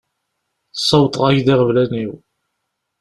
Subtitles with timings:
[0.77, 2.13] Ssawḍeɣ-ak-d iɣeblan-iw.